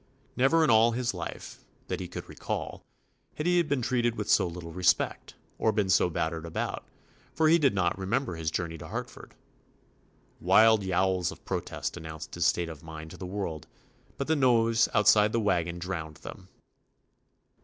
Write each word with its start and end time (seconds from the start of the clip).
Never 0.35 0.63
in 0.63 0.71
all 0.71 0.93
his 0.93 1.13
life, 1.13 1.63
that 1.87 1.99
he 1.99 2.07
could 2.07 2.27
recall, 2.27 2.83
had 3.35 3.45
he 3.45 3.61
been 3.61 3.83
treated 3.83 4.15
with 4.17 4.27
so 4.31 4.47
little 4.47 4.71
respect, 4.73 5.35
or 5.59 5.71
been 5.71 5.91
so 5.91 6.09
battered 6.09 6.43
about, 6.43 6.87
for 7.35 7.47
he 7.49 7.59
did 7.59 7.75
not 7.75 7.99
remember 7.99 8.35
his 8.35 8.49
journey 8.49 8.79
to 8.79 8.87
Hartford. 8.87 9.35
74 10.39 10.39
TOMMY 10.39 10.39
POSTOFFICE 10.39 10.47
Wild 10.47 10.83
yowls 10.83 11.31
of 11.31 11.45
protest 11.45 11.97
announced 11.97 12.33
his 12.33 12.47
state 12.47 12.69
of 12.69 12.81
mind 12.81 13.11
to 13.11 13.17
the 13.17 13.27
world, 13.27 13.67
but 14.17 14.25
the 14.25 14.35
noise 14.35 14.89
outside 14.95 15.33
the 15.33 15.39
wagon 15.39 15.77
drowned 15.77 16.15
them. 16.17 16.47